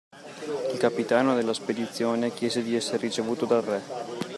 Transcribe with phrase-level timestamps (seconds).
[0.71, 3.81] Il capitano della spedizione chiese di essere ricevuto dal Re.